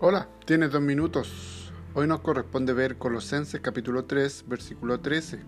Hola, 0.00 0.28
tienes 0.44 0.70
dos 0.70 0.80
minutos. 0.80 1.72
Hoy 1.92 2.06
nos 2.06 2.20
corresponde 2.20 2.72
ver 2.72 2.98
Colosenses 2.98 3.60
capítulo 3.60 4.04
3, 4.04 4.44
versículo 4.46 5.00
13. 5.00 5.40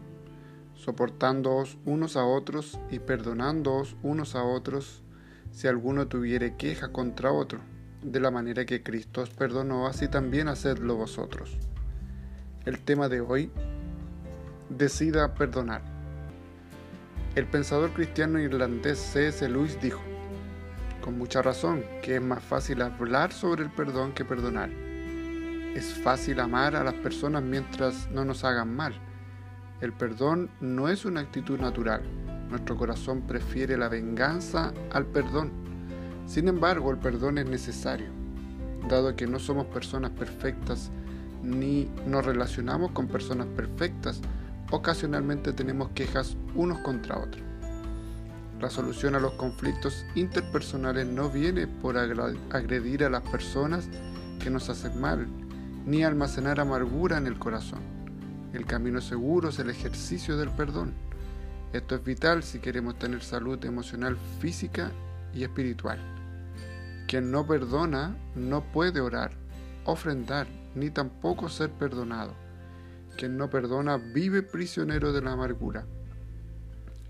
Soportándoos 0.74 1.78
unos 1.84 2.16
a 2.16 2.24
otros 2.24 2.80
y 2.90 2.98
perdonándoos 2.98 3.94
unos 4.02 4.34
a 4.34 4.42
otros 4.42 5.04
si 5.52 5.68
alguno 5.68 6.08
tuviere 6.08 6.56
queja 6.56 6.90
contra 6.90 7.30
otro, 7.30 7.60
de 8.02 8.18
la 8.18 8.32
manera 8.32 8.66
que 8.66 8.82
Cristo 8.82 9.20
os 9.20 9.30
perdonó, 9.30 9.86
así 9.86 10.08
también 10.08 10.48
hacedlo 10.48 10.96
vosotros. 10.96 11.56
El 12.64 12.80
tema 12.80 13.08
de 13.08 13.20
hoy, 13.20 13.52
decida 14.68 15.36
perdonar. 15.36 15.82
El 17.36 17.46
pensador 17.46 17.92
cristiano 17.92 18.40
irlandés 18.40 18.98
C.S. 18.98 19.48
Lewis 19.48 19.80
dijo, 19.80 20.00
con 21.00 21.18
mucha 21.18 21.42
razón, 21.42 21.84
que 22.02 22.16
es 22.16 22.22
más 22.22 22.42
fácil 22.42 22.82
hablar 22.82 23.32
sobre 23.32 23.62
el 23.62 23.70
perdón 23.70 24.12
que 24.12 24.24
perdonar. 24.24 24.70
Es 25.74 25.94
fácil 25.94 26.40
amar 26.40 26.76
a 26.76 26.84
las 26.84 26.94
personas 26.94 27.42
mientras 27.42 28.10
no 28.10 28.24
nos 28.24 28.44
hagan 28.44 28.74
mal. 28.74 28.94
El 29.80 29.92
perdón 29.92 30.50
no 30.60 30.88
es 30.88 31.04
una 31.04 31.20
actitud 31.20 31.58
natural. 31.58 32.02
Nuestro 32.50 32.76
corazón 32.76 33.22
prefiere 33.22 33.76
la 33.76 33.88
venganza 33.88 34.72
al 34.92 35.06
perdón. 35.06 35.52
Sin 36.26 36.48
embargo, 36.48 36.90
el 36.90 36.98
perdón 36.98 37.38
es 37.38 37.46
necesario. 37.46 38.08
Dado 38.88 39.14
que 39.16 39.26
no 39.26 39.38
somos 39.38 39.66
personas 39.66 40.10
perfectas 40.10 40.90
ni 41.42 41.88
nos 42.06 42.24
relacionamos 42.24 42.92
con 42.92 43.08
personas 43.08 43.46
perfectas, 43.48 44.20
ocasionalmente 44.70 45.52
tenemos 45.52 45.90
quejas 45.90 46.36
unos 46.54 46.78
contra 46.80 47.18
otros. 47.18 47.49
La 48.60 48.68
solución 48.68 49.14
a 49.14 49.20
los 49.20 49.32
conflictos 49.32 50.04
interpersonales 50.14 51.06
no 51.06 51.30
viene 51.30 51.66
por 51.66 51.96
agredir 51.96 53.04
a 53.04 53.08
las 53.10 53.22
personas 53.22 53.88
que 54.38 54.50
nos 54.50 54.68
hacen 54.68 55.00
mal, 55.00 55.26
ni 55.86 56.04
almacenar 56.04 56.60
amargura 56.60 57.16
en 57.16 57.26
el 57.26 57.38
corazón. 57.38 57.80
El 58.52 58.66
camino 58.66 59.00
seguro 59.00 59.48
es 59.48 59.58
el 59.60 59.70
ejercicio 59.70 60.36
del 60.36 60.50
perdón. 60.50 60.92
Esto 61.72 61.94
es 61.94 62.04
vital 62.04 62.42
si 62.42 62.58
queremos 62.58 62.98
tener 62.98 63.22
salud 63.22 63.64
emocional, 63.64 64.18
física 64.40 64.90
y 65.32 65.42
espiritual. 65.42 65.98
Quien 67.08 67.30
no 67.30 67.46
perdona 67.46 68.14
no 68.34 68.62
puede 68.72 69.00
orar, 69.00 69.32
ofrendar, 69.86 70.46
ni 70.74 70.90
tampoco 70.90 71.48
ser 71.48 71.70
perdonado. 71.70 72.34
Quien 73.16 73.38
no 73.38 73.48
perdona 73.48 73.96
vive 73.96 74.42
prisionero 74.42 75.14
de 75.14 75.22
la 75.22 75.32
amargura. 75.32 75.86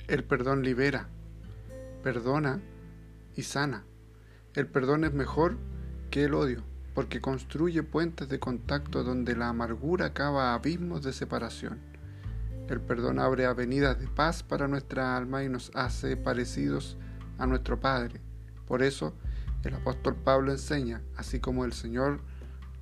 El 0.07 0.23
perdón 0.25 0.63
libera, 0.63 1.09
perdona 2.03 2.61
y 3.37 3.43
sana. 3.43 3.85
El 4.55 4.67
perdón 4.67 5.05
es 5.05 5.13
mejor 5.13 5.57
que 6.11 6.25
el 6.25 6.35
odio, 6.35 6.63
porque 6.95 7.21
construye 7.21 7.83
puentes 7.83 8.29
de 8.29 8.41
contacto 8.41 9.05
donde 9.05 9.37
la 9.37 9.49
amargura 9.49 10.13
cava 10.13 10.55
abismos 10.55 11.03
de 11.03 11.13
separación. 11.13 11.79
El 12.69 12.81
perdón 12.81 13.19
abre 13.19 13.47
avenidas 13.47 13.99
de 13.99 14.09
paz 14.09 14.43
para 14.43 14.69
nuestra 14.69 15.17
alma 15.17 15.45
y 15.45 15.49
nos 15.49 15.71
hace 15.75 16.17
parecidos 16.17 16.97
a 17.39 17.47
nuestro 17.47 17.81
Padre. 17.81 18.21
Por 18.67 18.83
eso, 18.83 19.15
el 19.65 19.75
apóstol 19.75 20.17
Pablo 20.17 20.53
enseña, 20.53 21.03
así 21.17 21.41
como 21.41 21.65
el 21.65 21.73
Señor 21.73 22.21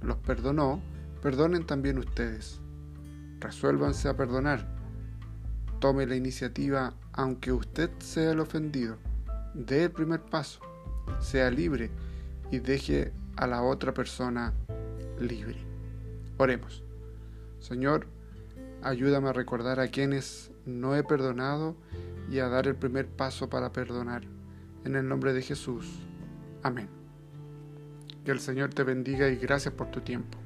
los 0.00 0.16
perdonó, 0.18 0.80
perdonen 1.22 1.66
también 1.66 1.98
ustedes. 1.98 2.60
Resuélvanse 3.40 4.08
a 4.08 4.16
perdonar. 4.16 4.66
Tome 5.80 6.06
la 6.06 6.16
iniciativa 6.16 6.94
aunque 7.12 7.52
usted 7.52 7.90
sea 7.98 8.32
el 8.32 8.40
ofendido 8.40 8.98
dé 9.58 9.84
el 9.84 9.90
primer 9.90 10.20
paso, 10.22 10.60
sea 11.18 11.50
libre 11.50 11.90
y 12.50 12.60
deje 12.60 13.12
a 13.36 13.46
la 13.46 13.62
otra 13.62 13.92
persona 13.92 14.54
libre. 15.18 15.58
Oremos. 16.38 16.84
Señor, 17.58 18.06
ayúdame 18.82 19.28
a 19.28 19.32
recordar 19.32 19.80
a 19.80 19.88
quienes 19.88 20.52
no 20.64 20.94
he 20.94 21.02
perdonado 21.02 21.76
y 22.30 22.38
a 22.38 22.48
dar 22.48 22.68
el 22.68 22.76
primer 22.76 23.08
paso 23.08 23.48
para 23.48 23.72
perdonar. 23.72 24.22
En 24.84 24.94
el 24.94 25.08
nombre 25.08 25.32
de 25.32 25.42
Jesús. 25.42 25.86
Amén. 26.62 26.88
Que 28.24 28.30
el 28.30 28.40
Señor 28.40 28.72
te 28.72 28.84
bendiga 28.84 29.28
y 29.28 29.36
gracias 29.36 29.74
por 29.74 29.90
tu 29.90 30.00
tiempo. 30.00 30.38